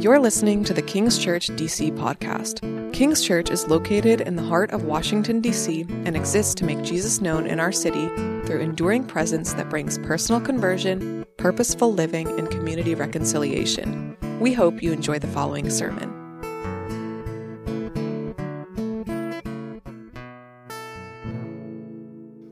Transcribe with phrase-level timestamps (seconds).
[0.00, 2.62] You're listening to the King's Church DC podcast.
[2.94, 7.20] King's Church is located in the heart of Washington, D.C., and exists to make Jesus
[7.20, 8.08] known in our city
[8.46, 14.16] through enduring presence that brings personal conversion, purposeful living, and community reconciliation.
[14.40, 16.08] We hope you enjoy the following sermon.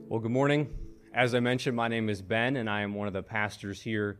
[0.07, 0.69] Well, good morning.
[1.15, 4.19] As I mentioned, my name is Ben, and I am one of the pastors here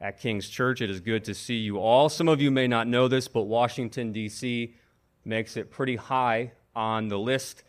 [0.00, 0.80] at King's Church.
[0.80, 2.08] It is good to see you all.
[2.08, 4.74] Some of you may not know this, but Washington, D.C.
[5.24, 7.62] makes it pretty high on the list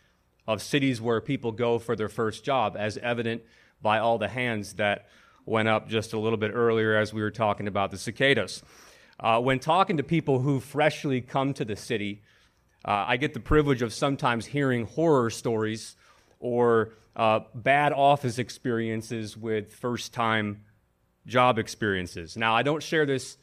[0.46, 3.42] of cities where people go for their first job, as evident
[3.82, 5.08] by all the hands that
[5.44, 8.62] went up just a little bit earlier as we were talking about the cicadas.
[9.18, 12.22] Uh, when talking to people who freshly come to the city,
[12.84, 15.96] uh, I get the privilege of sometimes hearing horror stories
[16.38, 20.62] or uh, bad office experiences with first time
[21.26, 22.36] job experiences.
[22.36, 23.36] Now, I don't share this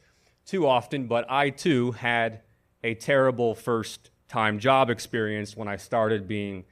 [0.45, 2.41] too often, but I too had
[2.83, 6.65] a terrible first time job experience when I started being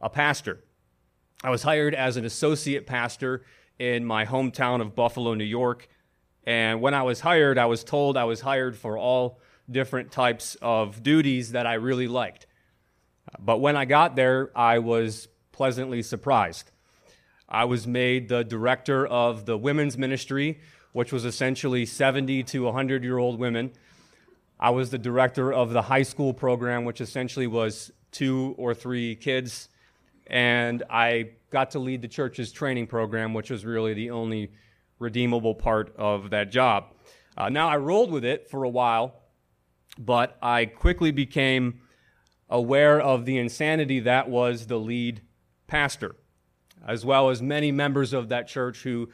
[0.00, 0.62] a pastor.
[1.42, 3.44] I was hired as an associate pastor
[3.78, 5.88] in my hometown of Buffalo, New York.
[6.44, 10.56] And when I was hired, I was told I was hired for all different types
[10.62, 12.46] of duties that I really liked.
[13.38, 16.70] But when I got there, I was pleasantly surprised.
[17.48, 20.60] I was made the director of the women's ministry,
[20.92, 23.72] which was essentially 70 to 100 year old women.
[24.60, 29.16] I was the director of the high school program, which essentially was two or three
[29.16, 29.68] kids.
[30.26, 34.52] And I got to lead the church's training program, which was really the only
[34.98, 36.92] redeemable part of that job.
[37.36, 39.14] Uh, now, I rolled with it for a while,
[39.96, 41.80] but I quickly became
[42.50, 45.22] aware of the insanity that was the lead
[45.66, 46.16] pastor
[46.86, 49.08] as well as many members of that church who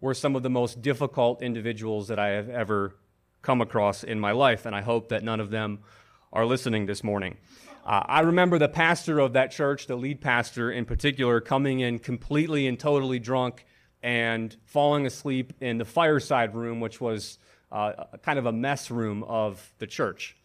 [0.00, 2.94] were some of the most difficult individuals that I have ever
[3.42, 5.80] come across in my life, and I hope that none of them
[6.32, 7.36] are listening this morning.
[7.84, 11.98] Uh, I remember the pastor of that church, the lead pastor in particular, coming in
[11.98, 13.64] completely and totally drunk
[14.02, 17.38] and falling asleep in the fireside room, which was
[17.72, 17.92] uh,
[18.22, 20.36] kind of a mess room of the church.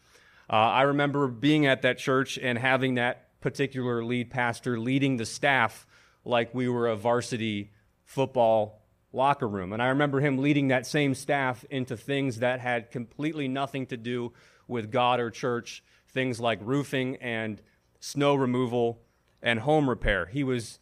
[0.50, 5.25] Uh, I remember being at that church and having that particular lead pastor leading the
[5.25, 5.85] staff
[6.25, 7.72] like we were a varsity
[8.06, 9.73] football locker room.
[9.73, 13.97] And I remember him leading that same staff into things that had completely nothing to
[13.97, 14.34] do
[14.67, 17.61] with God or church, things like roofing and
[18.00, 19.01] snow removal
[19.41, 20.25] and home repair.
[20.25, 20.79] He was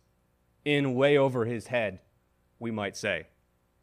[0.63, 1.99] in way over his head,
[2.59, 3.27] we might say.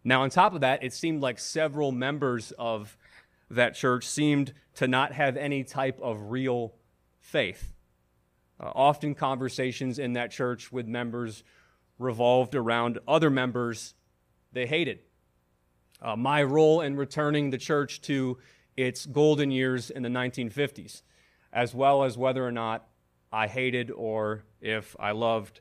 [0.05, 2.97] Now, on top of that, it seemed like several members of
[3.51, 6.75] that church seemed to not have any type of real
[7.19, 7.75] faith.
[8.61, 11.45] Uh, often conversations in that church with members
[11.99, 13.95] revolved around other members
[14.53, 15.01] they hated.
[16.01, 18.39] Uh, my role in returning the church to
[18.77, 21.03] its golden years in the 1950s,
[21.53, 22.87] as well as whether or not
[23.33, 25.61] I hated or if I loved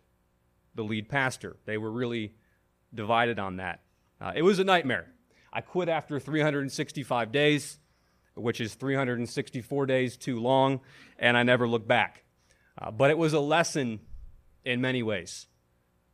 [0.76, 1.58] the lead pastor.
[1.66, 2.34] They were really
[2.94, 3.82] divided on that.
[4.22, 5.08] Uh, it was a nightmare.
[5.52, 7.80] I quit after 365 days,
[8.36, 10.82] which is 364 days too long,
[11.18, 12.24] and I never looked back.
[12.80, 14.00] Uh, but it was a lesson
[14.64, 15.48] in many ways.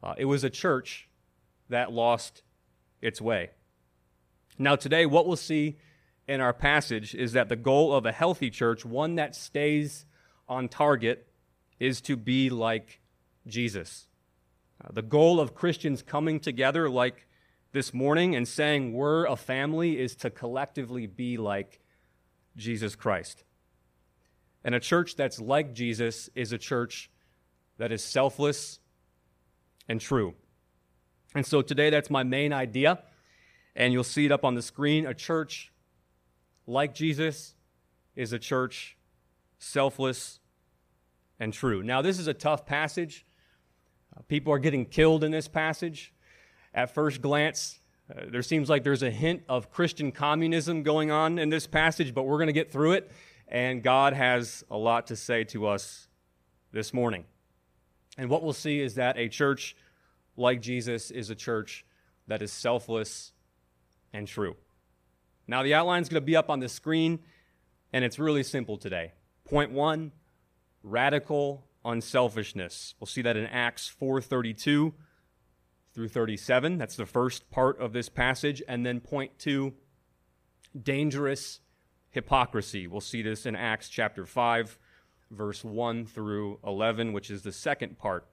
[0.01, 1.09] Uh, it was a church
[1.69, 2.44] that lost
[3.01, 3.50] its way.
[4.57, 5.78] Now, today, what we'll see
[6.28, 10.06] in our passage is that the goal of a healthy church, one that stays
[10.47, 11.28] on target,
[11.79, 13.01] is to be like
[13.47, 14.07] Jesus.
[14.84, 17.28] Uh, the goal of Christians coming together like
[17.72, 21.81] this morning and saying we're a family is to collectively be like
[22.56, 23.44] Jesus Christ.
[24.63, 27.09] And a church that's like Jesus is a church
[27.78, 28.79] that is selfless
[29.90, 30.35] and true.
[31.35, 33.00] And so today, that's my main idea.
[33.75, 35.06] And you'll see it up on the screen.
[35.06, 35.72] A church
[36.68, 37.56] like Jesus
[38.16, 38.97] is a church
[39.57, 40.40] selfless
[41.40, 41.84] and true.
[41.84, 43.25] Now, this is a tough passage.
[44.16, 46.13] Uh, people are getting killed in this passage.
[46.74, 51.39] At first glance, uh, there seems like there's a hint of Christian communism going on
[51.39, 53.12] in this passage, but we're going to get through it
[53.53, 56.07] and God has a lot to say to us
[56.71, 57.23] this morning.
[58.17, 59.75] And what we'll see is that a church
[60.35, 61.85] like Jesus is a church
[62.27, 63.31] that is selfless
[64.11, 64.55] and true.
[65.47, 67.19] Now, the outline is going to be up on the screen,
[67.91, 69.13] and it's really simple today.
[69.45, 70.13] Point one
[70.81, 72.95] radical unselfishness.
[73.00, 74.94] We'll see that in Acts 4:32
[75.94, 76.79] through 37.
[76.79, 78.63] That's the first part of this passage.
[78.67, 79.73] And then point two
[80.81, 81.59] dangerous
[82.13, 82.88] hypocrisy.
[82.88, 84.77] We'll see this in Acts chapter 5,
[85.31, 88.25] verse 1 through 11, which is the second part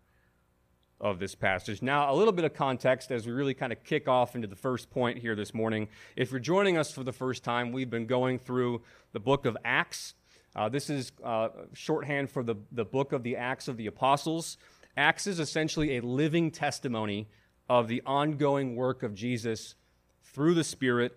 [1.00, 1.80] of this passage.
[1.80, 4.54] Now, a little bit of context as we really kind of kick off into the
[4.54, 5.88] first point here this morning.
[6.14, 8.82] If you're joining us for the first time, we've been going through
[9.12, 10.14] the book of Acts.
[10.54, 14.58] Uh, this is uh, shorthand for the, the book of the Acts of the Apostles.
[14.94, 17.28] Acts is essentially a living testimony
[17.70, 19.76] of the ongoing work of Jesus
[20.22, 21.16] through the Spirit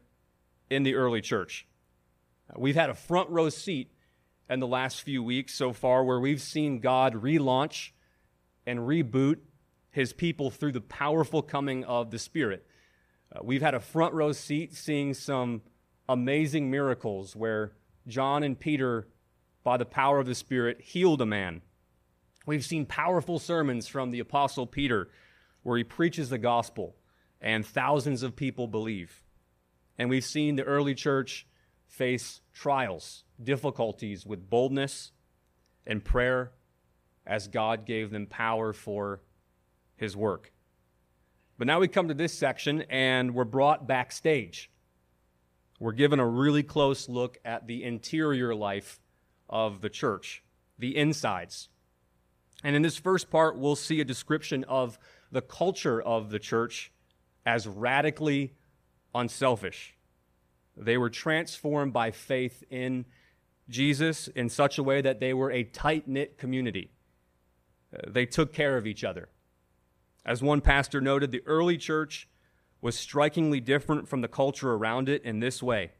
[0.69, 1.67] in the early church.
[2.55, 3.91] We've had a front row seat
[4.49, 7.91] in the last few weeks so far where we've seen God relaunch
[8.65, 9.37] and reboot
[9.91, 12.65] his people through the powerful coming of the Spirit.
[13.33, 15.61] Uh, we've had a front row seat seeing some
[16.07, 17.73] amazing miracles where
[18.07, 19.07] John and Peter,
[19.63, 21.61] by the power of the Spirit, healed a man.
[22.45, 25.09] We've seen powerful sermons from the Apostle Peter
[25.63, 26.95] where he preaches the gospel
[27.39, 29.23] and thousands of people believe.
[29.97, 31.47] And we've seen the early church
[31.93, 35.11] face trials, difficulties with boldness
[35.85, 36.51] and prayer
[37.25, 39.21] as God gave them power for
[39.95, 40.51] his work.
[41.59, 44.71] But now we come to this section and we're brought backstage.
[45.79, 48.99] We're given a really close look at the interior life
[49.47, 50.43] of the church,
[50.79, 51.69] the insides.
[52.63, 54.97] And in this first part, we'll see a description of
[55.31, 56.91] the culture of the church
[57.45, 58.55] as radically
[59.13, 59.95] unselfish.
[60.75, 63.05] They were transformed by faith in
[63.69, 66.91] Jesus in such a way that they were a tight knit community.
[67.95, 69.29] Uh, they took care of each other.
[70.25, 72.27] As one pastor noted, the early church
[72.81, 75.91] was strikingly different from the culture around it in this way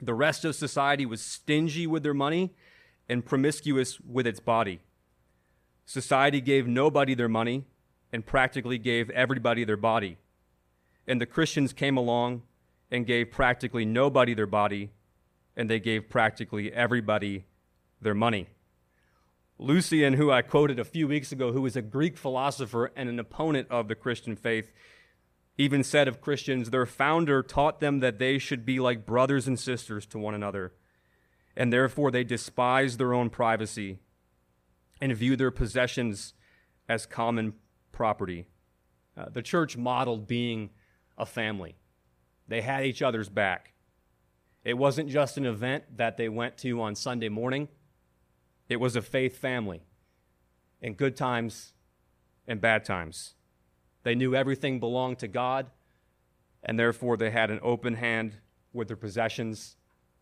[0.00, 2.54] the rest of society was stingy with their money
[3.08, 4.80] and promiscuous with its body.
[5.86, 7.64] Society gave nobody their money
[8.12, 10.18] and practically gave everybody their body.
[11.06, 12.42] And the Christians came along
[12.90, 14.90] and gave practically nobody their body,
[15.56, 17.44] and they gave practically everybody
[18.00, 18.48] their money.
[19.58, 23.18] Lucian, who I quoted a few weeks ago, who was a Greek philosopher and an
[23.18, 24.72] opponent of the Christian faith,
[25.56, 29.58] even said of Christians, their founder taught them that they should be like brothers and
[29.58, 30.72] sisters to one another,
[31.56, 33.98] and therefore they despise their own privacy
[35.00, 36.34] and view their possessions
[36.88, 37.54] as common
[37.90, 38.46] property.
[39.16, 40.70] Uh, the church modeled being
[41.16, 41.74] a family.
[42.48, 43.74] They had each other's back.
[44.64, 47.68] It wasn't just an event that they went to on Sunday morning,
[48.68, 49.82] it was a faith family
[50.82, 51.72] in good times
[52.46, 53.34] and bad times.
[54.02, 55.70] They knew everything belonged to God,
[56.62, 58.34] and therefore they had an open hand
[58.72, 59.76] with their possessions,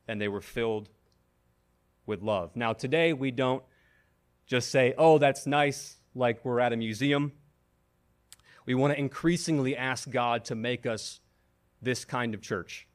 [0.07, 0.89] and they were filled
[2.07, 2.55] with love.
[2.55, 3.65] Now, today we don't
[4.47, 7.33] just say, oh, that's nice, like we're at a museum.
[8.65, 11.21] We want to increasingly ask God to make us
[11.81, 12.87] this kind of church.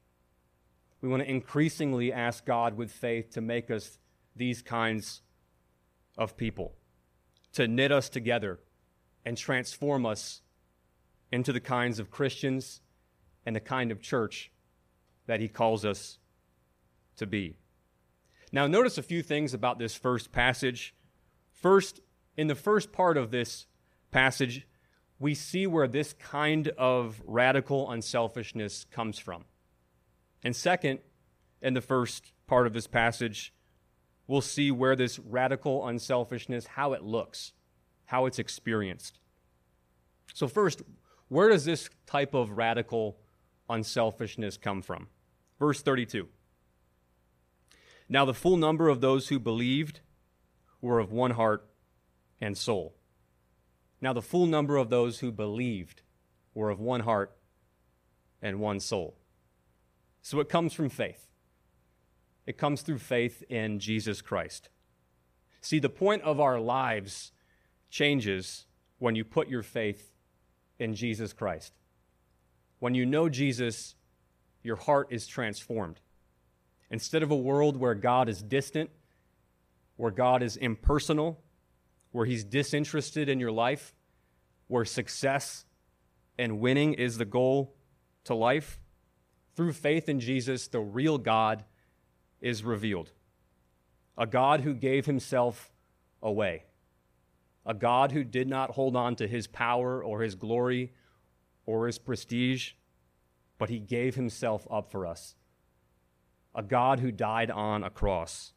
[1.02, 3.98] We want to increasingly ask God with faith to make us
[4.36, 5.22] these kinds
[6.18, 6.74] of people,
[7.54, 8.60] to knit us together
[9.26, 10.42] and transform us
[11.32, 12.82] into the kinds of Christians
[13.46, 14.52] and the kind of church
[15.26, 16.20] that He calls us
[17.18, 17.56] to be.
[18.52, 20.94] Now, notice a few things about this first passage.
[21.52, 22.02] First,
[22.36, 23.66] in the first part of this
[24.12, 24.68] passage,
[25.22, 29.46] we see where this kind of radical unselfishness comes from.
[30.44, 31.00] And second,
[31.62, 33.54] in the first part of this passage,
[34.26, 37.54] we'll see where this radical unselfishness, how it looks,
[38.06, 39.20] how it's experienced.
[40.34, 40.82] So, first,
[41.28, 43.20] where does this type of radical
[43.70, 45.08] unselfishness come from?
[45.60, 46.30] Verse 32.
[48.10, 50.00] Now, the full number of those who believed
[50.82, 51.70] were of one heart
[52.42, 52.96] and soul.
[54.02, 56.02] Now, the full number of those who believed
[56.56, 57.38] were of one heart
[58.42, 59.16] and one soul.
[60.24, 61.28] So it comes from faith.
[62.46, 64.70] It comes through faith in Jesus Christ.
[65.62, 67.32] See, the point of our lives
[67.92, 68.66] changes
[68.98, 70.14] when you put your faith
[70.80, 71.74] in Jesus Christ.
[72.80, 73.96] When you know Jesus,
[74.64, 76.00] your heart is transformed.
[76.90, 78.90] Instead of a world where God is distant,
[79.98, 81.44] where God is impersonal,
[82.12, 83.96] where He's disinterested in your life,
[84.68, 85.66] where success
[86.38, 87.76] and winning is the goal
[88.24, 88.80] to life,
[89.56, 91.66] through faith in Jesus, the real God
[92.40, 93.12] is revealed.
[94.18, 95.72] A God who gave Himself
[96.22, 96.64] away.
[97.66, 100.94] A God who did not hold on to His power or His glory
[101.66, 102.74] or His prestige,
[103.58, 105.36] but He gave Himself up for us.
[106.56, 108.54] A God who died on a cross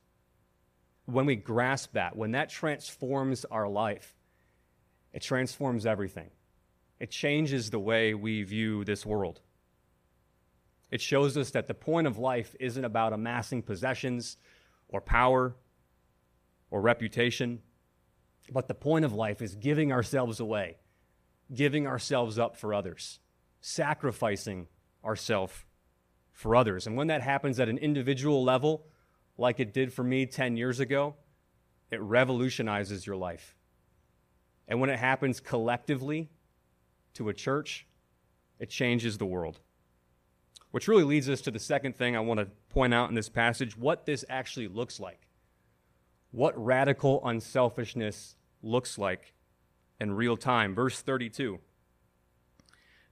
[1.07, 4.15] when we grasp that, when that transforms our life,
[5.13, 6.31] it transforms everything.
[6.99, 9.41] It changes the way we view this world.
[10.91, 14.37] It shows us that the point of life isn't about amassing possessions
[14.89, 15.57] or power
[16.71, 17.61] or reputation,
[18.51, 20.79] but the point of life is giving ourselves away
[21.53, 23.21] giving ourselves up for others,
[23.61, 24.69] sacrificing
[25.05, 25.65] ourselves
[26.33, 26.87] for others.
[26.87, 28.87] And when that happens at an individual level,
[29.37, 31.15] like it did for me 10 years ago,
[31.91, 33.55] it revolutionizes your life.
[34.67, 36.31] And when it happens collectively
[37.15, 37.87] to a church,
[38.59, 39.61] it changes the world.
[40.71, 43.29] Which really leads us to the second thing I want to point out in this
[43.29, 45.29] passage what this actually looks like.
[46.31, 49.35] What radical unselfishness looks like
[50.01, 50.75] in real time.
[50.75, 51.61] Verse 32.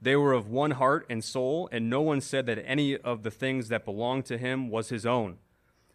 [0.01, 3.31] They were of one heart and soul, and no one said that any of the
[3.31, 5.37] things that belonged to him was his own,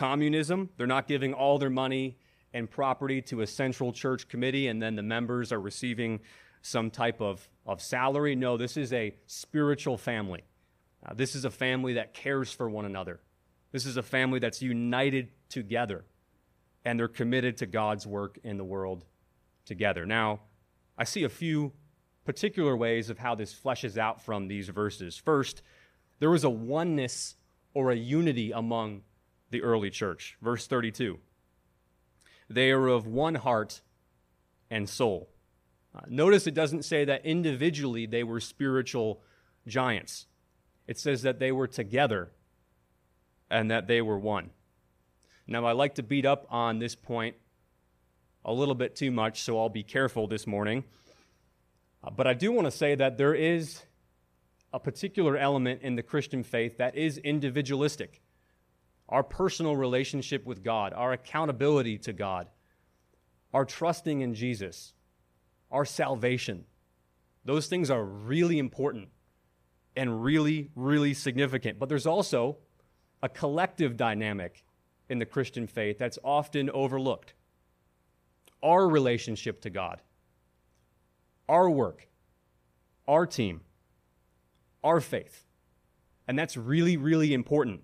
[0.00, 0.70] communism.
[0.78, 2.16] They're not giving all their money
[2.54, 6.20] and property to a central church committee and then the members are receiving
[6.62, 8.34] some type of, of salary.
[8.34, 10.42] No, this is a spiritual family.
[11.04, 13.20] Uh, this is a family that cares for one another.
[13.72, 16.06] This is a family that's united together
[16.86, 19.04] and they're committed to God's work in the world
[19.66, 20.06] together.
[20.06, 20.40] Now,
[20.96, 21.74] I see a few
[22.24, 25.18] particular ways of how this fleshes out from these verses.
[25.18, 25.60] First,
[26.20, 27.36] there was a oneness
[27.74, 29.02] or a unity among
[29.50, 30.36] the early church.
[30.40, 31.18] Verse 32
[32.48, 33.80] They are of one heart
[34.70, 35.28] and soul.
[35.94, 39.20] Uh, notice it doesn't say that individually they were spiritual
[39.66, 40.26] giants,
[40.86, 42.30] it says that they were together
[43.50, 44.50] and that they were one.
[45.46, 47.34] Now, I like to beat up on this point
[48.44, 50.84] a little bit too much, so I'll be careful this morning.
[52.04, 53.82] Uh, but I do want to say that there is
[54.72, 58.22] a particular element in the Christian faith that is individualistic.
[59.10, 62.48] Our personal relationship with God, our accountability to God,
[63.52, 64.94] our trusting in Jesus,
[65.70, 66.64] our salvation.
[67.44, 69.08] Those things are really important
[69.96, 71.78] and really, really significant.
[71.78, 72.58] But there's also
[73.22, 74.64] a collective dynamic
[75.08, 77.34] in the Christian faith that's often overlooked
[78.62, 80.00] our relationship to God
[81.48, 82.06] our work,
[83.08, 83.60] our team,
[84.84, 85.48] our faith.
[86.28, 87.80] And that's really, really important.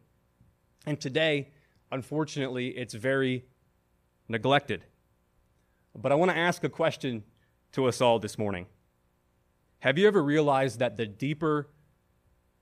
[0.86, 1.50] And today,
[1.90, 3.44] unfortunately, it's very
[4.28, 4.84] neglected.
[5.94, 7.24] But I want to ask a question
[7.72, 8.66] to us all this morning.
[9.80, 11.68] Have you ever realized that the deeper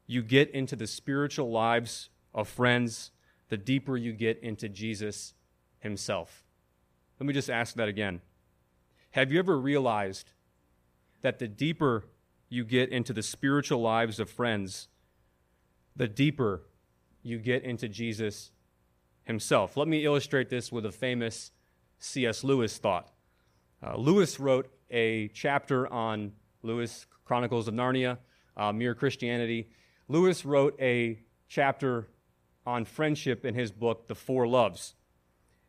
[0.06, 3.10] you get into the spiritual lives of friends,
[3.48, 5.34] the deeper you get into Jesus
[5.78, 6.44] himself?
[7.20, 8.20] Let me just ask that again.
[9.12, 10.32] Have you ever realized
[11.20, 12.04] that the deeper
[12.48, 14.88] you get into the spiritual lives of friends,
[15.94, 16.62] the deeper
[17.24, 18.52] you get into Jesus
[19.24, 19.76] himself.
[19.76, 21.50] Let me illustrate this with a famous
[21.98, 22.44] C.S.
[22.44, 23.10] Lewis thought.
[23.82, 28.18] Uh, Lewis wrote a chapter on Lewis Chronicles of Narnia,
[28.56, 29.70] uh, Mere Christianity.
[30.06, 32.08] Lewis wrote a chapter
[32.66, 34.94] on friendship in his book, The Four Loves.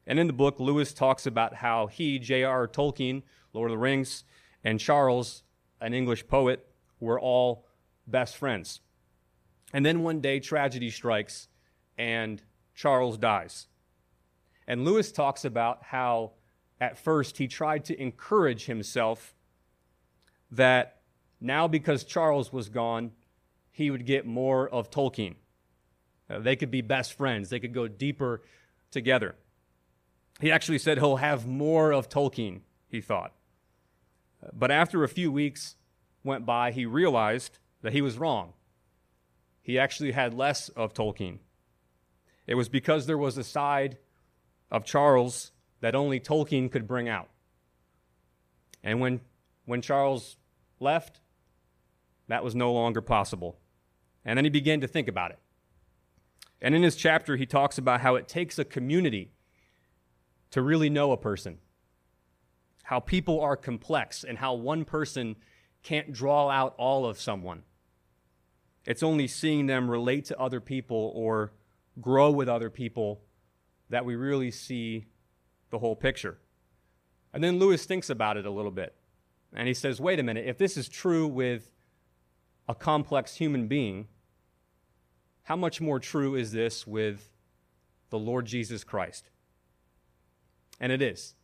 [0.06, 2.68] And in the book, Lewis talks about how he, J.R.
[2.68, 4.26] Tolkien, Lord of the Rings,
[4.64, 5.44] and Charles
[5.80, 6.68] an English poet,
[7.00, 7.66] were all
[8.08, 8.82] best friends.
[9.74, 11.48] And then one day, tragedy strikes
[11.98, 12.42] and
[12.74, 13.68] Charles dies.
[14.68, 16.32] And Lewis talks about how
[16.80, 19.36] at first he tried to encourage himself
[20.52, 21.02] that
[21.42, 23.12] now, because Charles was gone,
[23.72, 25.36] he would get more of Tolkien.
[26.30, 28.42] Uh, they could be best friends, they could go deeper
[28.92, 29.36] together.
[30.40, 33.34] He actually said he'll have more of Tolkien, he thought.
[34.54, 35.76] But after a few weeks
[36.24, 38.54] went by, he realized that he was wrong.
[39.66, 41.40] He actually had less of Tolkien.
[42.46, 43.98] It was because there was a side
[44.70, 47.30] of Charles that only Tolkien could bring out.
[48.84, 49.22] And when,
[49.66, 50.38] when Charles
[50.80, 51.20] left,
[52.28, 53.58] that was no longer possible.
[54.24, 55.40] And then he began to think about it.
[56.62, 59.32] And in his chapter, he talks about how it takes a community
[60.52, 61.58] to really know a person
[62.84, 65.36] how people are complex and how one person
[65.82, 67.64] can't draw out all of someone.
[68.86, 71.54] It's only seeing them relate to other people or
[72.00, 73.22] grow with other people
[73.90, 75.06] that we really see
[75.70, 76.38] the whole picture.
[77.34, 78.96] And then Lewis thinks about it a little bit.
[79.54, 81.72] And he says, wait a minute, if this is true with
[82.68, 84.08] a complex human being,
[85.44, 87.32] how much more true is this with
[88.10, 89.30] the Lord Jesus Christ?
[90.80, 91.36] And it is.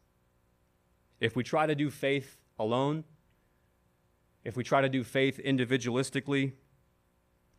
[1.19, 3.03] If we try to do faith alone,
[4.43, 6.53] if we try to do faith individualistically,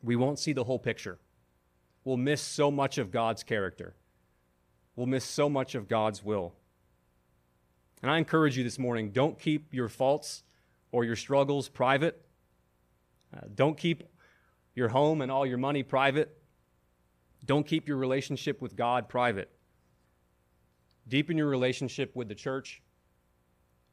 [0.03, 1.19] we won't see the whole picture.
[2.05, 3.95] We'll miss so much of God's character.
[4.97, 6.55] We'll miss so much of God's will.
[8.03, 10.43] And I encourage you this morning don't keep your faults
[10.91, 12.21] or your struggles private.
[13.35, 14.03] Uh, don't keep
[14.75, 16.37] your home and all your money private.
[17.45, 19.51] Don't keep your relationship with God private.
[21.09, 22.83] Deepen your relationship with the church.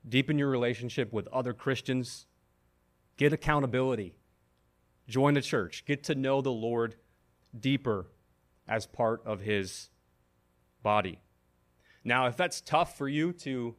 [0.07, 2.25] Deepen your relationship with other Christians.
[3.17, 4.18] Get accountability.
[5.09, 5.83] Join the church.
[5.85, 6.95] Get to know the Lord
[7.59, 8.05] deeper
[8.67, 9.89] as part of his
[10.83, 11.19] body.
[12.03, 13.75] Now, if that's tough for you to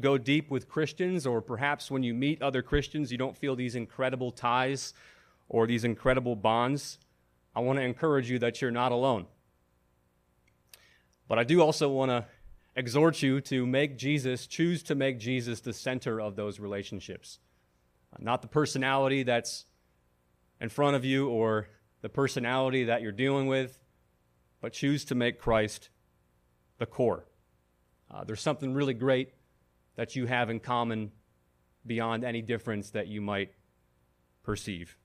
[0.00, 3.74] go deep with Christians, or perhaps when you meet other Christians, you don't feel these
[3.74, 4.94] incredible ties
[5.48, 6.98] or these incredible bonds,
[7.56, 9.26] I want to encourage you that you're not alone.
[11.26, 12.24] But I do also want to
[12.76, 17.40] exhort you to make Jesus, choose to make Jesus the center of those relationships.
[18.20, 19.64] Not the personality that's
[20.60, 21.68] in front of you or
[22.02, 23.78] the personality that you're dealing with,
[24.60, 25.90] but choose to make Christ
[26.78, 27.26] the core.
[28.10, 29.32] Uh, there's something really great
[29.96, 31.10] that you have in common
[31.86, 33.52] beyond any difference that you might
[34.42, 34.96] perceive.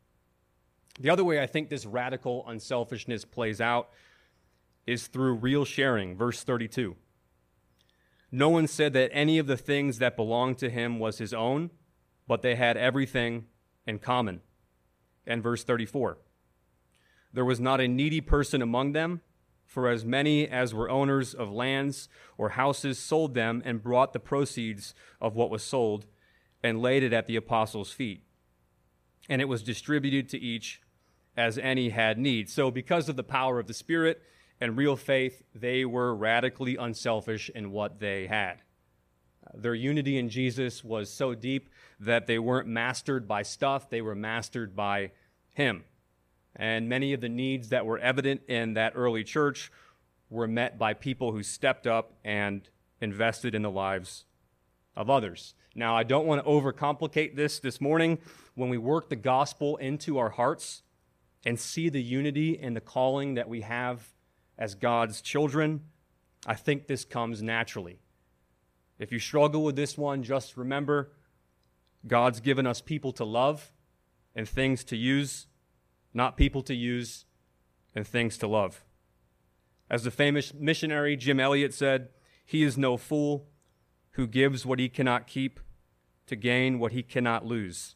[0.99, 3.89] The other way I think this radical unselfishness plays out
[4.85, 6.15] is through real sharing.
[6.15, 6.95] Verse 32.
[8.31, 11.71] No one said that any of the things that belonged to him was his own,
[12.27, 13.45] but they had everything
[13.85, 14.41] in common.
[15.25, 16.17] And verse 34.
[17.31, 19.21] There was not a needy person among them,
[19.65, 24.19] for as many as were owners of lands or houses sold them and brought the
[24.19, 26.05] proceeds of what was sold
[26.61, 28.23] and laid it at the apostles' feet.
[29.27, 30.81] And it was distributed to each
[31.35, 32.49] as any had need.
[32.49, 34.21] So, because of the power of the Spirit
[34.61, 38.61] and real faith, they were radically unselfish in what they had.
[39.53, 41.69] Their unity in Jesus was so deep
[42.05, 45.11] that they weren't mastered by stuff, they were mastered by
[45.53, 45.83] Him.
[46.55, 49.71] And many of the needs that were evident in that early church
[50.29, 52.67] were met by people who stepped up and
[53.01, 54.25] invested in the lives
[54.95, 55.55] of others.
[55.75, 58.19] Now, I don't want to overcomplicate this this morning.
[58.55, 60.83] When we work the gospel into our hearts
[61.45, 64.09] and see the unity and the calling that we have
[64.57, 65.81] as God's children,
[66.45, 67.99] I think this comes naturally.
[68.99, 71.11] If you struggle with this one, just remember
[72.05, 73.71] God's given us people to love
[74.35, 75.47] and things to use
[76.13, 77.25] not people to use,
[77.95, 78.83] and things to love.
[79.89, 82.09] As the famous missionary Jim Elliot said,
[82.45, 83.47] he is no fool
[84.11, 85.59] who gives what he cannot keep
[86.27, 87.95] to gain what he cannot lose.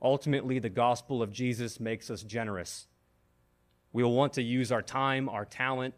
[0.00, 2.86] Ultimately, the gospel of Jesus makes us generous.
[3.92, 5.94] We will want to use our time, our talent,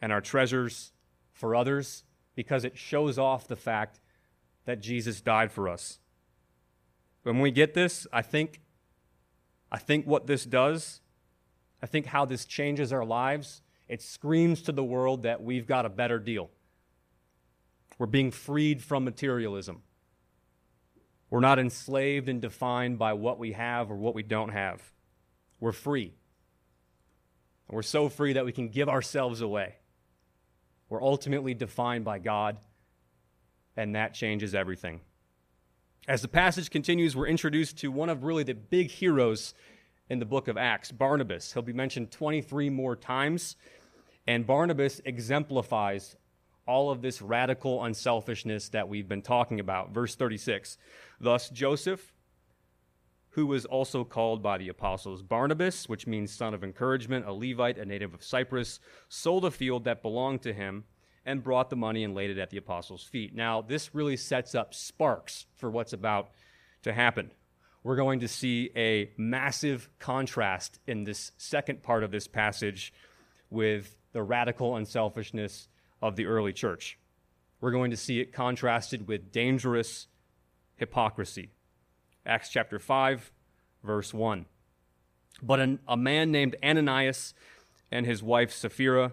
[0.00, 0.92] and our treasures
[1.32, 4.00] for others because it shows off the fact
[4.64, 5.98] that Jesus died for us.
[7.26, 8.60] When we get this, I think
[9.72, 11.00] I think what this does,
[11.82, 15.84] I think how this changes our lives, it screams to the world that we've got
[15.84, 16.50] a better deal.
[17.98, 19.82] We're being freed from materialism.
[21.28, 24.80] We're not enslaved and defined by what we have or what we don't have.
[25.58, 26.14] We're free.
[27.68, 29.74] we're so free that we can give ourselves away.
[30.88, 32.58] We're ultimately defined by God,
[33.76, 35.00] and that changes everything.
[36.08, 39.54] As the passage continues, we're introduced to one of really the big heroes
[40.08, 41.52] in the book of Acts, Barnabas.
[41.52, 43.56] He'll be mentioned 23 more times,
[44.24, 46.14] and Barnabas exemplifies
[46.64, 49.90] all of this radical unselfishness that we've been talking about.
[49.90, 50.78] Verse 36
[51.20, 52.12] Thus, Joseph,
[53.30, 57.78] who was also called by the apostles Barnabas, which means son of encouragement, a Levite,
[57.78, 60.84] a native of Cyprus, sold a field that belonged to him
[61.26, 63.34] and brought the money and laid it at the apostles' feet.
[63.34, 66.30] Now, this really sets up sparks for what's about
[66.82, 67.32] to happen.
[67.82, 72.92] We're going to see a massive contrast in this second part of this passage
[73.50, 75.68] with the radical unselfishness
[76.00, 76.98] of the early church.
[77.60, 80.06] We're going to see it contrasted with dangerous
[80.76, 81.50] hypocrisy.
[82.24, 83.32] Acts chapter 5,
[83.82, 84.46] verse 1.
[85.42, 87.34] But an, a man named Ananias
[87.90, 89.12] and his wife Sapphira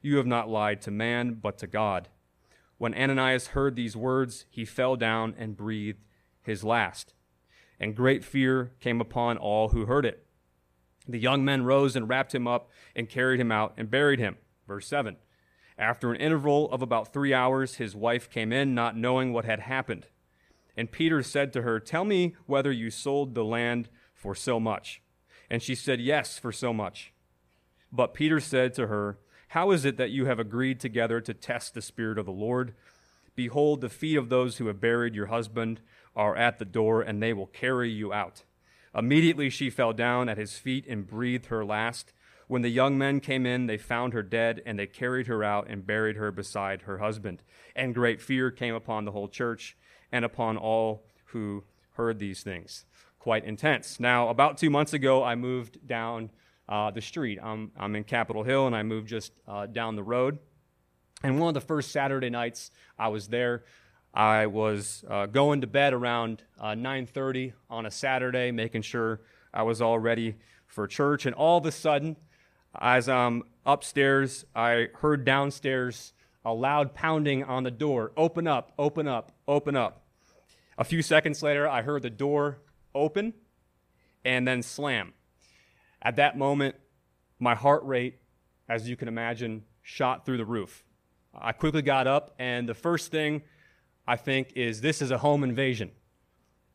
[0.00, 2.08] You have not lied to man, but to God.
[2.78, 6.04] When Ananias heard these words, he fell down and breathed
[6.42, 7.14] his last.
[7.80, 10.26] and great fear came upon all who heard it.
[11.06, 14.36] The young men rose and wrapped him up and carried him out and buried him.
[14.66, 15.16] Verse 7.
[15.78, 19.60] After an interval of about three hours, his wife came in, not knowing what had
[19.60, 20.08] happened.
[20.76, 25.00] And Peter said to her, Tell me whether you sold the land for so much.
[25.48, 27.12] And she said, Yes, for so much.
[27.92, 31.72] But Peter said to her, How is it that you have agreed together to test
[31.72, 32.74] the Spirit of the Lord?
[33.34, 35.80] Behold, the feet of those who have buried your husband
[36.14, 38.42] are at the door, and they will carry you out.
[38.94, 42.12] Immediately she fell down at his feet and breathed her last.
[42.46, 45.66] When the young men came in, they found her dead, and they carried her out
[45.68, 47.42] and buried her beside her husband.
[47.74, 49.76] And great fear came upon the whole church
[50.12, 52.84] and upon all who heard these things.
[53.18, 53.98] Quite intense.
[53.98, 56.30] Now, about two months ago, I moved down
[56.68, 57.38] uh, the street.
[57.42, 60.38] I'm, I'm in Capitol Hill, and I moved just uh, down the road.
[61.22, 63.64] And one of the first Saturday nights I was there,
[64.14, 69.20] I was uh, going to bed around 9:30 uh, on a Saturday, making sure
[69.52, 71.26] I was all ready for church.
[71.26, 72.16] And all of a sudden,
[72.80, 76.12] as I'm upstairs, I heard downstairs
[76.44, 78.12] a loud pounding on the door.
[78.16, 80.04] Open up, open up, open up.
[80.76, 82.58] A few seconds later, I heard the door
[82.94, 83.34] open
[84.24, 85.12] and then slam.
[86.02, 86.76] At that moment,
[87.38, 88.18] my heart rate,
[88.68, 90.84] as you can imagine, shot through the roof.
[91.34, 93.42] I quickly got up, and the first thing
[94.06, 95.90] I think is this is a home invasion.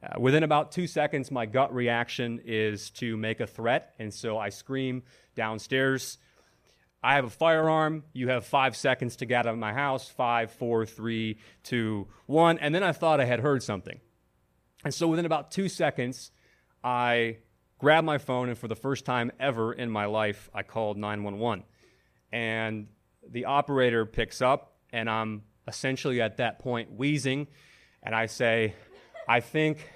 [0.02, 4.38] Uh, within about two seconds, my gut reaction is to make a threat, and so
[4.38, 5.04] I scream
[5.36, 6.18] downstairs.
[7.04, 8.04] I have a firearm.
[8.14, 10.08] You have five seconds to get out of my house.
[10.08, 12.58] Five, four, three, two, one.
[12.60, 14.00] And then I thought I had heard something.
[14.86, 16.32] And so within about two seconds,
[16.82, 17.40] I
[17.84, 21.66] grabbed my phone, and for the first time ever in my life, I called 911.
[22.32, 22.88] And
[23.30, 27.48] the operator picks up, and I'm essentially at that point wheezing,
[28.02, 28.74] and I say,
[29.28, 29.92] I think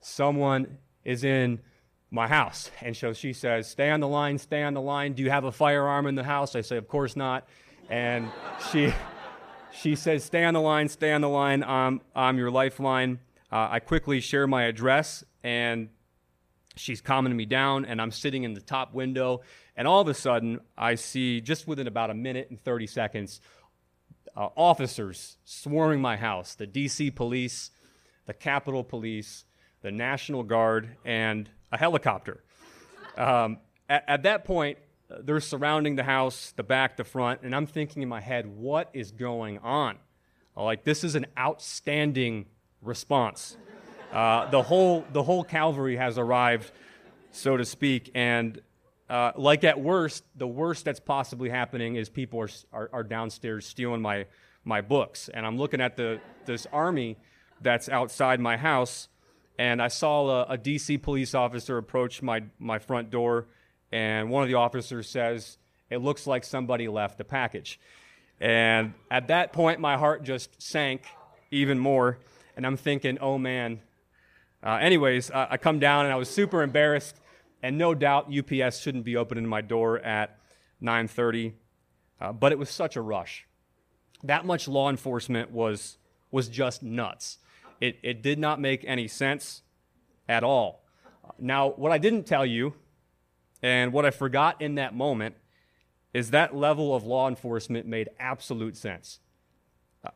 [0.00, 1.60] someone is in
[2.10, 2.72] my house.
[2.80, 5.12] And so she says, Stay on the line, stay on the line.
[5.12, 6.56] Do you have a firearm in the house?
[6.56, 7.48] I say, Of course not.
[7.88, 8.32] And
[8.72, 8.92] she,
[9.70, 11.62] she says, Stay on the line, stay on the line.
[11.62, 13.20] I'm, I'm your lifeline.
[13.52, 15.88] Uh, I quickly share my address, and
[16.76, 19.42] she's calming me down, and I'm sitting in the top window.
[19.76, 23.40] And all of a sudden, I see just within about a minute and 30 seconds,
[24.36, 27.70] uh, officers swarming my house the DC police,
[28.26, 29.44] the Capitol Police,
[29.82, 32.42] the National Guard, and a helicopter.
[33.16, 33.58] Um,
[33.88, 34.78] at, at, that point,
[35.20, 38.88] they're surrounding the house, the back, the front, and I'm thinking in my head, what
[38.94, 39.98] is going on?
[40.56, 42.46] Like, this is an outstanding
[42.80, 43.56] response.
[44.12, 46.70] Uh, the, whole, the whole cavalry has arrived,
[47.30, 48.60] so to speak, and
[49.08, 53.66] uh, like at worst, the worst that's possibly happening is people are, are, are, downstairs
[53.66, 54.24] stealing my,
[54.64, 55.28] my books.
[55.28, 57.18] And I'm looking at the, this army
[57.60, 59.08] that's outside my house,
[59.58, 63.48] and I saw a, a DC police officer approach my, my front door,
[63.92, 65.58] and one of the officers says,
[65.90, 67.78] It looks like somebody left a package.
[68.40, 71.04] And at that point, my heart just sank
[71.50, 72.18] even more,
[72.56, 73.80] and I'm thinking, oh man.
[74.62, 77.16] Uh, anyways, uh, I come down and I was super embarrassed
[77.62, 80.38] and no doubt UPS shouldn't be opening my door at
[80.80, 81.54] 9:30,
[82.20, 83.46] uh, but it was such a rush.
[84.24, 85.98] That much law enforcement was
[86.30, 87.38] was just nuts.
[87.80, 89.62] It it did not make any sense
[90.28, 90.84] at all.
[91.38, 92.74] Now, what I didn't tell you,
[93.62, 95.36] and what I forgot in that moment,
[96.12, 99.20] is that level of law enforcement made absolute sense.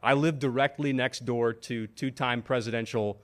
[0.03, 3.23] I lived directly next door to two-time presidential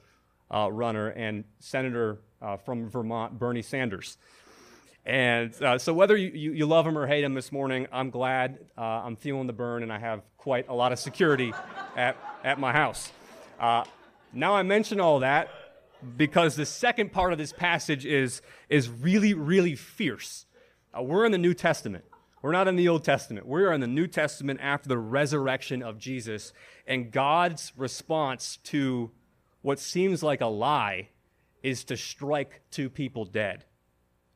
[0.53, 4.19] uh, runner and Senator uh, from Vermont, Bernie Sanders.
[5.05, 8.11] And uh, so, whether you, you, you, love him or hate him this morning, I'm
[8.11, 11.53] glad uh, I'm feeling the burn and I have quite a lot of security
[11.97, 13.11] at, at my house.
[13.59, 13.85] Uh,
[14.33, 15.49] now, I mention all that
[16.17, 20.47] because the second part of this passage is, is really, really fierce.
[20.97, 22.05] Uh, we're in the New Testament.
[22.41, 23.47] We're not in the Old Testament.
[23.47, 26.53] We're in the New Testament after the resurrection of Jesus.
[26.87, 29.11] And God's response to
[29.63, 31.09] what seems like a lie
[31.63, 33.65] is to strike two people dead.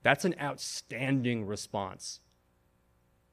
[0.02, 2.20] That's an outstanding response.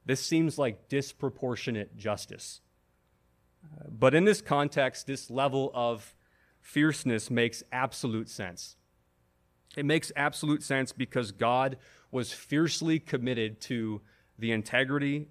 [0.06, 2.62] This seems like disproportionate justice.
[3.88, 6.15] But in this context, this level of
[6.60, 8.75] fierceness makes absolute sense.
[9.77, 11.77] It makes absolute sense because God
[12.12, 14.01] was fiercely committed to
[14.38, 15.29] the integrity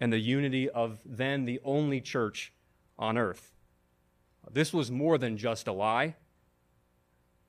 [0.00, 2.52] and the unity of then the only church
[2.98, 3.51] on earth.
[4.52, 6.16] This was more than just a lie.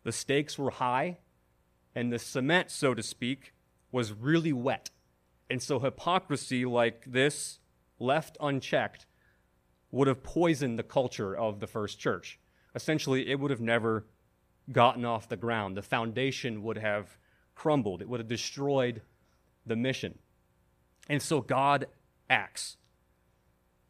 [0.04, 1.18] The stakes were high,
[1.96, 3.54] and the cement, so to speak,
[3.92, 4.90] was really wet.
[5.50, 7.60] And so hypocrisy like this,
[8.00, 9.06] left unchecked,
[9.92, 12.40] would have poisoned the culture of the first church.
[12.74, 14.06] Essentially, it would have never
[14.72, 15.78] gotten off the ground.
[15.78, 17.18] The foundation would have
[17.56, 19.02] crumbled, it would have destroyed
[19.66, 20.18] the mission.
[21.08, 21.88] And so God
[22.30, 22.78] acts.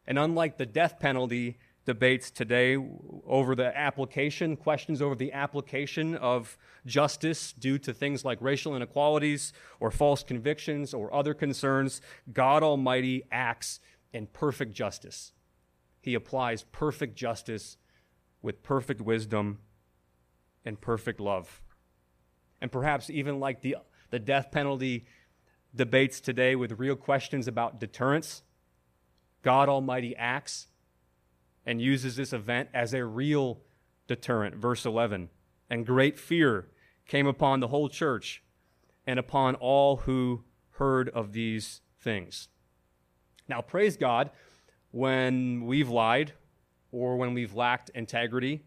[0.06, 2.78] And unlike the death penalty debates today
[3.26, 9.52] over the application, questions over the application of justice due to things like racial inequalities
[9.80, 13.80] or false convictions or other concerns, God Almighty acts
[14.14, 15.34] in perfect justice.
[16.02, 17.78] He applies perfect justice
[18.42, 19.60] with perfect wisdom
[20.66, 21.62] and perfect love.
[22.62, 23.78] And perhaps even like the,
[24.10, 25.06] the death penalty
[25.76, 28.44] debates today with real questions about deterrence,
[29.42, 30.68] God Almighty acts
[31.66, 33.62] and uses this event as a real
[34.08, 34.56] deterrent.
[34.56, 35.30] Verse 11
[35.70, 36.68] And great fear
[37.08, 38.44] came upon the whole church
[39.06, 42.48] and upon all who heard of these things.
[43.48, 44.30] Now, praise God
[44.92, 46.34] when we've lied
[46.92, 48.64] or when we've lacked integrity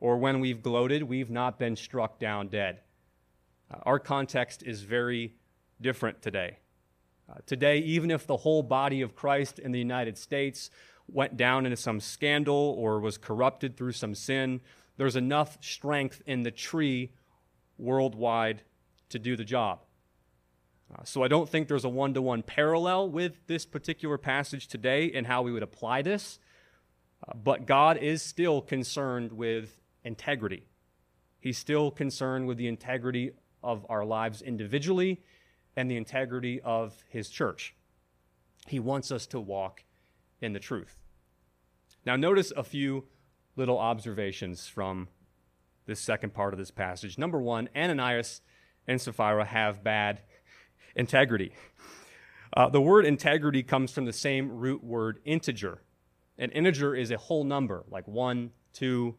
[0.00, 2.80] or when we've gloated, we've not been struck down dead.
[3.70, 5.34] Uh, our context is very
[5.80, 6.58] different today.
[7.28, 10.70] Uh, today, even if the whole body of Christ in the United States
[11.08, 14.60] went down into some scandal or was corrupted through some sin,
[14.96, 17.12] there's enough strength in the tree
[17.78, 18.62] worldwide
[19.10, 19.80] to do the job.
[20.92, 24.68] Uh, so I don't think there's a one to one parallel with this particular passage
[24.68, 26.38] today and how we would apply this.
[27.26, 30.66] Uh, but God is still concerned with integrity.
[31.40, 35.22] He's still concerned with the integrity of our lives individually
[35.76, 37.74] and the integrity of his church.
[38.66, 39.84] He wants us to walk
[40.44, 41.00] in the truth.
[42.06, 43.04] Now, notice a few
[43.56, 45.08] little observations from
[45.86, 47.18] this second part of this passage.
[47.18, 48.42] Number one, Ananias
[48.86, 50.20] and Sapphira have bad
[50.94, 51.52] integrity.
[52.56, 55.82] Uh, the word integrity comes from the same root word integer.
[56.38, 59.16] An integer is a whole number, like one, two,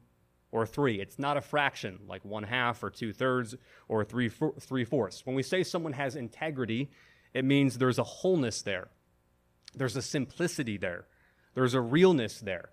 [0.51, 1.01] or three.
[1.01, 3.55] It's not a fraction, like one half or two thirds
[3.87, 5.25] or three, three fourths.
[5.25, 6.91] When we say someone has integrity,
[7.33, 8.89] it means there's a wholeness there,
[9.73, 11.07] there's a simplicity there,
[11.55, 12.69] there's a realness there.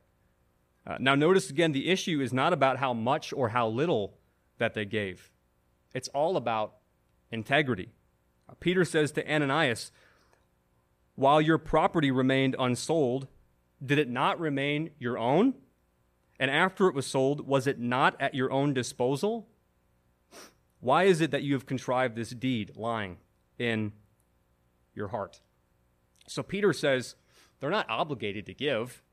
[0.87, 4.18] Uh, now, notice again, the issue is not about how much or how little
[4.59, 5.31] that they gave,
[5.95, 6.75] it's all about
[7.31, 7.92] integrity.
[8.49, 9.90] Uh, Peter says to Ananias,
[11.14, 13.29] While your property remained unsold,
[13.85, 15.55] did it not remain your own?
[16.38, 19.49] And after it was sold, was it not at your own disposal?
[20.81, 23.18] Why is it that you have contrived this deed lying
[23.59, 23.92] in
[24.95, 25.40] your heart?
[26.27, 27.14] So Peter says
[27.62, 29.05] they're not obligated to give.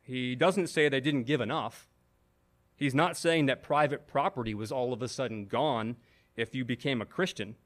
[0.00, 1.88] He doesn't say they didn't give enough.
[2.76, 5.96] He's not saying that private property was all of a sudden gone
[6.36, 7.56] if you became a Christian.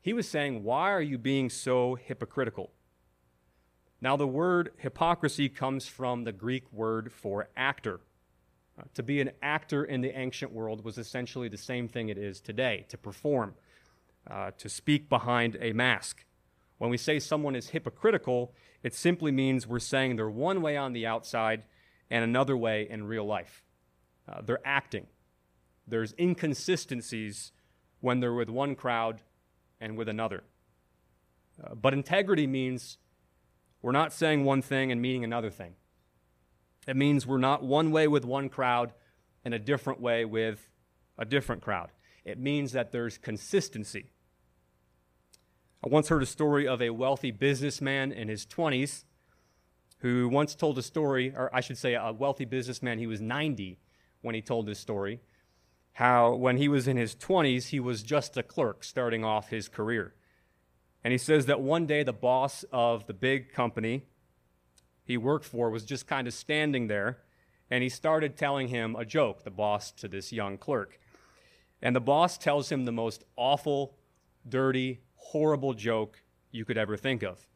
[0.00, 2.72] He was saying, Why are you being so hypocritical?
[4.00, 8.00] Now, the word hypocrisy comes from the Greek word for actor.
[8.76, 12.18] Uh, to be an actor in the ancient world was essentially the same thing it
[12.18, 13.54] is today to perform,
[14.28, 16.24] uh, to speak behind a mask.
[16.80, 20.94] When we say someone is hypocritical, it simply means we're saying they're one way on
[20.94, 21.64] the outside
[22.10, 23.66] and another way in real life.
[24.26, 25.06] Uh, they're acting.
[25.86, 27.52] There's inconsistencies
[28.00, 29.20] when they're with one crowd
[29.78, 30.42] and with another.
[31.62, 32.96] Uh, but integrity means
[33.82, 35.74] we're not saying one thing and meaning another thing.
[36.88, 38.94] It means we're not one way with one crowd
[39.44, 40.70] and a different way with
[41.18, 41.90] a different crowd.
[42.24, 44.12] It means that there's consistency.
[45.82, 49.04] I once heard a story of a wealthy businessman in his 20s
[50.00, 53.78] who once told a story, or I should say, a wealthy businessman, he was 90
[54.20, 55.20] when he told this story,
[55.92, 59.70] how when he was in his 20s, he was just a clerk starting off his
[59.70, 60.12] career.
[61.02, 64.04] And he says that one day the boss of the big company
[65.02, 67.20] he worked for was just kind of standing there,
[67.70, 71.00] and he started telling him a joke, the boss to this young clerk.
[71.80, 73.96] And the boss tells him the most awful,
[74.46, 77.46] dirty, horrible joke you could ever think of.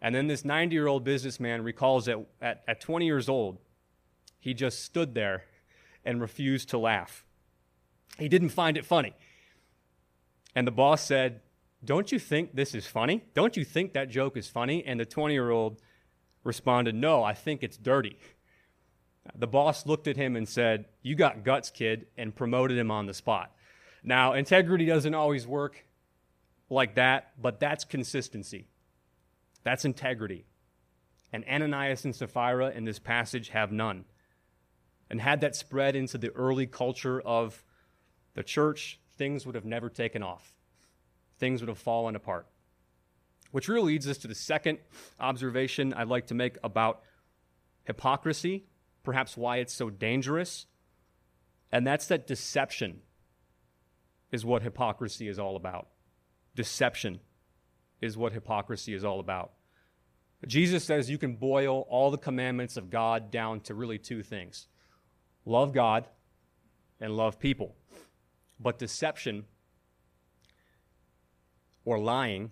[0.00, 3.58] And then this 90 year old businessman recalls that at, at 20 years old,
[4.38, 5.44] he just stood there
[6.04, 7.24] and refused to laugh.
[8.18, 9.14] He didn't find it funny.
[10.54, 11.40] And the boss said,
[11.84, 13.24] Don't you think this is funny?
[13.34, 14.84] Don't you think that joke is funny?
[14.84, 15.80] And the 20 year old
[16.44, 18.18] responded, No, I think it's dirty.
[19.34, 23.06] The boss looked at him and said, You got guts, kid, and promoted him on
[23.06, 23.52] the spot.
[24.02, 25.86] Now, integrity doesn't always work
[26.74, 28.68] like that, but that's consistency.
[29.62, 30.44] That's integrity.
[31.32, 34.04] And Ananias and Sapphira in this passage have none.
[35.10, 37.64] And had that spread into the early culture of
[38.34, 40.54] the church, things would have never taken off.
[41.38, 42.46] Things would have fallen apart.
[43.50, 44.78] Which really leads us to the second
[45.18, 47.02] observation I'd like to make about
[47.84, 48.64] hypocrisy,
[49.02, 50.66] perhaps why it's so dangerous.
[51.70, 53.00] And that's that deception
[54.30, 55.88] is what hypocrisy is all about.
[56.54, 57.20] Deception
[58.00, 59.52] is what hypocrisy is all about.
[60.46, 64.68] Jesus says you can boil all the commandments of God down to really two things
[65.46, 66.06] love God
[67.00, 67.74] and love people.
[68.60, 69.44] But deception
[71.84, 72.50] or lying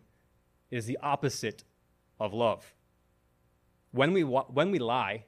[0.71, 1.65] is the opposite
[2.19, 2.75] of love.
[3.93, 5.25] When we, when we lie,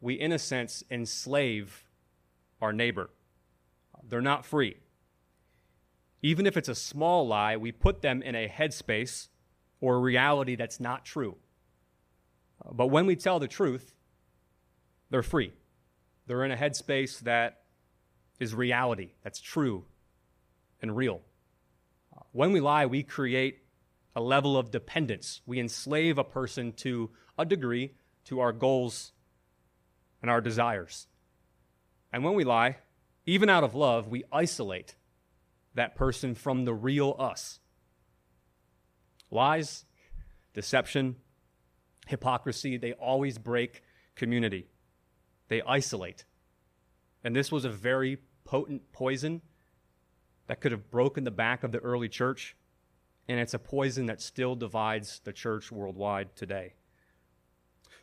[0.00, 1.84] we, in a sense, enslave
[2.60, 3.10] our neighbor.
[4.08, 4.76] They're not free.
[6.22, 9.28] Even if it's a small lie, we put them in a headspace
[9.80, 11.36] or a reality that's not true.
[12.70, 13.94] But when we tell the truth,
[15.10, 15.52] they're free.
[16.26, 17.62] They're in a headspace that
[18.38, 19.84] is reality, that's true
[20.80, 21.20] and real.
[22.30, 23.58] When we lie, we create
[24.14, 25.40] a level of dependence.
[25.46, 27.92] We enslave a person to a degree
[28.26, 29.12] to our goals
[30.20, 31.08] and our desires.
[32.12, 32.76] And when we lie,
[33.26, 34.96] even out of love, we isolate
[35.74, 37.60] that person from the real us.
[39.30, 39.84] Lies,
[40.54, 41.16] deception,
[42.06, 43.82] hypocrisy, they always break
[44.14, 44.68] community.
[45.48, 46.24] They isolate.
[47.24, 49.42] And this was a very potent poison
[50.46, 52.56] that could have broken the back of the early church,
[53.28, 56.74] and it's a poison that still divides the church worldwide today.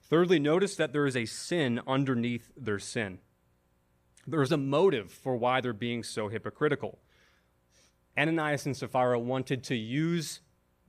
[0.03, 3.19] Thirdly, notice that there is a sin underneath their sin.
[4.25, 6.99] There's a motive for why they're being so hypocritical.
[8.19, 10.41] Ananias and Sapphira wanted to use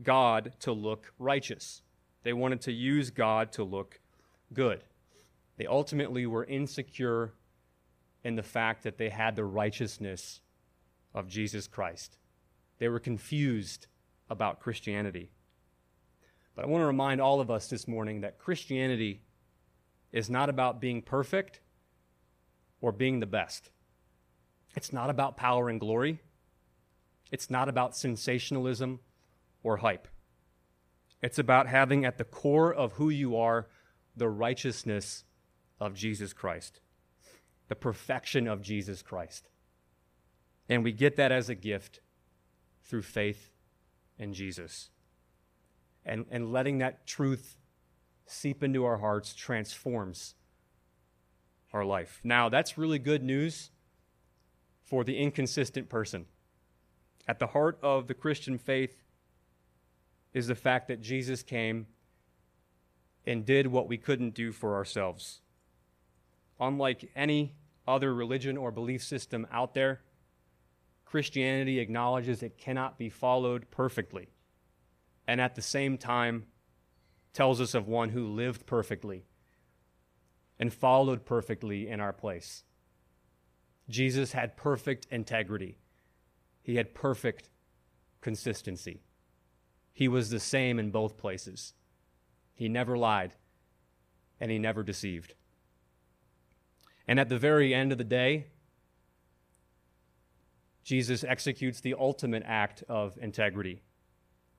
[0.02, 1.82] God to look righteous.
[2.24, 4.00] They wanted to use God to look
[4.52, 4.82] good.
[5.56, 7.34] They ultimately were insecure
[8.24, 10.40] in the fact that they had the righteousness
[11.14, 12.18] of Jesus Christ.
[12.78, 13.86] They were confused
[14.28, 15.30] about Christianity.
[16.56, 19.20] But I want to remind all of us this morning that Christianity
[20.12, 21.60] is not about being perfect
[22.80, 23.70] or being the best.
[24.74, 26.20] It's not about power and glory.
[27.30, 29.00] It's not about sensationalism
[29.62, 30.08] or hype.
[31.22, 33.68] It's about having at the core of who you are
[34.16, 35.24] the righteousness
[35.78, 36.80] of Jesus Christ,
[37.68, 39.48] the perfection of Jesus Christ.
[40.68, 42.00] And we get that as a gift
[42.84, 43.50] through faith
[44.18, 44.90] in Jesus.
[46.04, 47.56] And, and letting that truth
[48.26, 50.34] seep into our hearts transforms
[51.72, 52.20] our life.
[52.24, 53.70] Now, that's really good news
[54.84, 56.26] for the inconsistent person.
[57.30, 59.04] At the heart of the Christian faith
[60.32, 61.86] is the fact that Jesus came
[63.24, 65.40] and did what we couldn't do for ourselves.
[66.58, 67.54] Unlike any
[67.86, 70.00] other religion or belief system out there,
[71.04, 74.30] Christianity acknowledges it cannot be followed perfectly,
[75.28, 76.46] and at the same time
[77.32, 79.24] tells us of one who lived perfectly
[80.58, 82.64] and followed perfectly in our place.
[83.88, 85.78] Jesus had perfect integrity,
[86.62, 87.50] he had perfect
[88.20, 89.02] consistency.
[89.92, 91.74] He was the same in both places.
[92.54, 93.34] He never lied,
[94.40, 95.34] and he never deceived.
[97.08, 98.46] And at the very end of the day,
[100.84, 103.82] Jesus executes the ultimate act of integrity.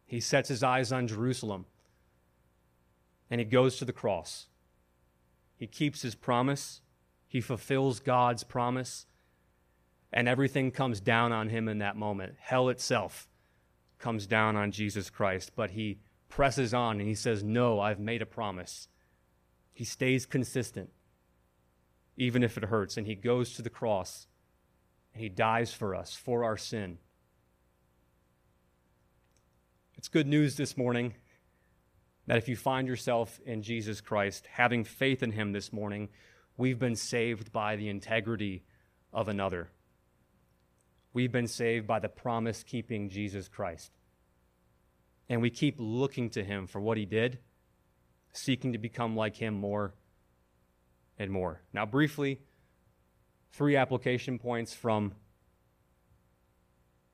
[0.06, 1.66] He sets his eyes on Jerusalem
[3.30, 4.48] and he goes to the cross.
[5.56, 6.82] He keeps his promise,
[7.28, 9.06] he fulfills God's promise,
[10.14, 12.36] and everything comes down on him in that moment.
[12.40, 13.28] Hell itself
[14.00, 18.22] comes down on Jesus Christ, but he presses on and he says, No, I've made
[18.22, 18.88] a promise.
[19.74, 20.90] He stays consistent,
[22.18, 24.28] even if it hurts, and he goes to the cross
[25.14, 26.98] and he dies for us, for our sin.
[29.98, 31.14] It's good news this morning
[32.28, 36.10] that if you find yourself in Jesus Christ, having faith in him this morning,
[36.58, 38.64] we've been saved by the integrity
[39.14, 39.70] of another.
[41.14, 43.92] We've been saved by the promise keeping Jesus Christ.
[45.30, 47.40] And we keep looking to him for what he did,
[48.34, 49.94] seeking to become like him more
[51.18, 51.62] and more.
[51.74, 52.42] Now, briefly,
[53.52, 55.14] three application points from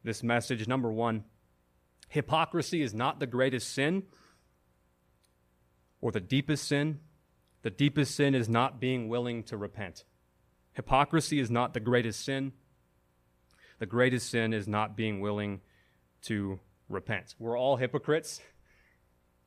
[0.04, 0.68] this message.
[0.68, 1.24] Number one,
[2.10, 4.04] hypocrisy is not the greatest sin
[6.02, 7.00] or the deepest sin.
[7.64, 10.06] The deepest sin is not being willing to repent.
[10.74, 12.54] Hypocrisy is not the greatest sin.
[13.80, 15.62] The greatest sin is not being willing
[16.24, 16.60] to
[16.90, 17.36] repent.
[17.38, 18.42] We're all hypocrites.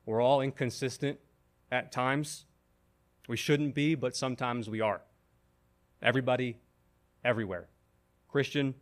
[0.07, 1.19] We're all inconsistent
[1.71, 2.45] at times.
[3.29, 5.03] We shouldn't be, but sometimes we are.
[6.03, 6.59] Everybody,
[7.25, 7.69] everywhere,
[8.29, 8.75] Christian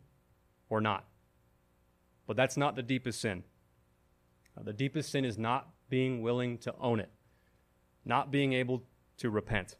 [0.69, 1.05] or not.
[2.27, 3.43] But that's not the deepest sin.
[4.57, 7.09] Uh, the deepest sin is not being willing to own it,
[8.05, 8.83] not being able
[9.17, 9.77] to repent,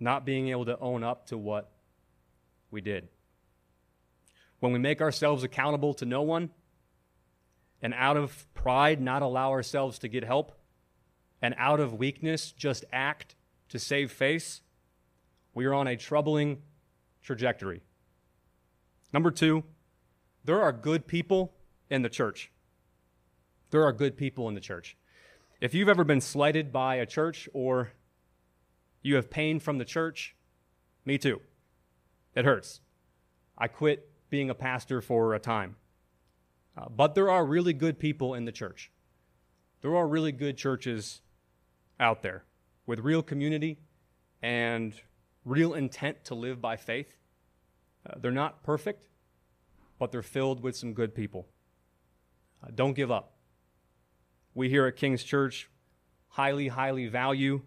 [0.00, 1.70] not being able to own up to what
[2.70, 3.08] we did.
[4.60, 6.50] When we make ourselves accountable to no one,
[7.82, 10.52] and out of pride, not allow ourselves to get help,
[11.42, 13.36] and out of weakness, just act
[13.68, 14.62] to save face,
[15.54, 16.62] we are on a troubling
[17.22, 17.82] trajectory.
[19.12, 19.64] Number two,
[20.44, 21.54] there are good people
[21.90, 22.50] in the church.
[23.70, 24.96] There are good people in the church.
[25.60, 27.92] If you've ever been slighted by a church or
[29.02, 30.36] you have pain from the church,
[31.04, 31.40] me too.
[32.34, 32.80] It hurts.
[33.56, 35.76] I quit being a pastor for a time.
[36.76, 38.90] Uh, but there are really good people in the church.
[39.80, 41.22] There are really good churches
[41.98, 42.44] out there
[42.86, 43.78] with real community
[44.42, 44.94] and
[45.44, 47.16] real intent to live by faith.
[48.04, 49.08] Uh, they're not perfect,
[49.98, 51.46] but they're filled with some good people.
[52.62, 53.32] Uh, don't give up.
[54.54, 55.70] We here at King's Church
[56.28, 57.62] highly, highly value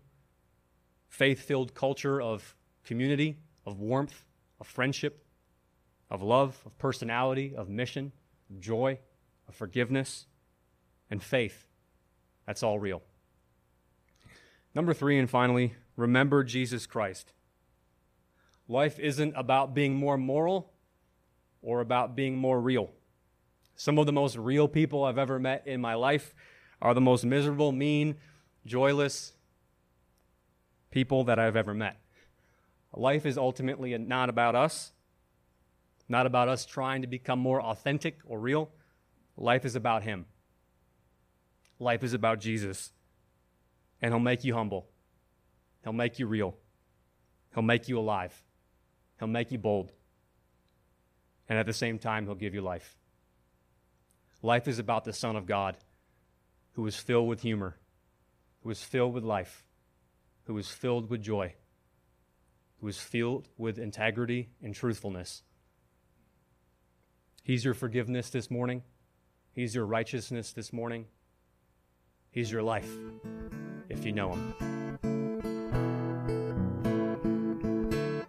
[1.08, 4.26] faith filled culture of community, of warmth,
[4.60, 5.26] of friendship,
[6.10, 8.12] of love, of personality, of mission,
[8.50, 9.00] of joy,
[9.48, 10.26] of forgiveness,
[11.10, 11.68] and faith.
[12.46, 13.02] That's all real.
[14.74, 17.34] Number three, and finally, remember Jesus Christ.
[18.68, 20.72] Life isn't about being more moral
[21.62, 22.92] or about being more real.
[23.76, 26.34] Some of the most real people I've ever met in my life
[26.82, 28.16] are the most miserable, mean,
[28.66, 29.34] joyless
[30.92, 31.98] people that I've ever met.
[32.94, 34.92] Life is ultimately not about us,
[36.10, 38.72] not about us trying to become more authentic or real.
[39.38, 40.26] Life is about Him.
[41.80, 42.92] Life is about Jesus.
[44.02, 44.90] And He'll make you humble,
[45.84, 46.58] He'll make you real,
[47.54, 48.44] He'll make you alive.
[49.20, 49.92] He'll make you bold.
[51.50, 52.98] And at the same time, He'll give you life.
[54.42, 55.78] Life is about the Son of God
[56.74, 57.78] who is filled with humor,
[58.64, 59.66] who is filled with life,
[60.46, 61.54] who is filled with joy,
[62.80, 65.44] who is filled with integrity and truthfulness.
[67.50, 68.84] He's your forgiveness this morning.
[69.54, 71.08] He's your righteousness this morning.
[72.30, 72.88] He's your life
[73.90, 74.54] if you know Him.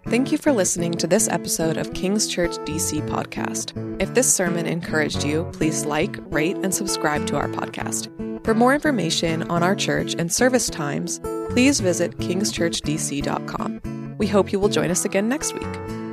[0.06, 4.00] Thank you for listening to this episode of King's Church DC podcast.
[4.00, 8.08] If this sermon encouraged you, please like, rate, and subscribe to our podcast.
[8.42, 14.16] For more information on our church and service times, please visit kingschurchdc.com.
[14.16, 16.09] We hope you will join us again next week.